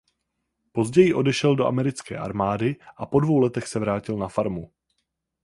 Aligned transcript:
Později 0.71 1.13
odešel 1.13 1.55
do 1.55 1.65
americké 1.67 2.17
armády 2.17 2.75
a 2.97 3.05
po 3.05 3.19
dvou 3.19 3.39
letech 3.39 3.67
se 3.67 3.79
vrátil 3.79 4.17
na 4.17 4.27
farmu. 4.27 4.71